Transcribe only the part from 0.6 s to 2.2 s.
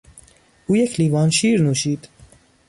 او یک لیوان شیر نوشید.